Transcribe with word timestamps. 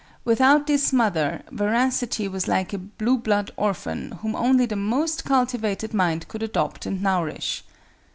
Without 0.25 0.65
this 0.65 0.91
mother, 0.91 1.43
Veracity 1.51 2.27
was 2.27 2.47
like 2.47 2.73
a 2.73 2.79
blue 2.79 3.19
blood 3.19 3.51
orphan 3.55 4.13
whom 4.23 4.35
only 4.35 4.65
the 4.65 4.75
most 4.75 5.23
cultivated 5.25 5.93
mind 5.93 6.27
could 6.27 6.41
adopt 6.41 6.87
and 6.87 7.03
nourish. 7.03 7.63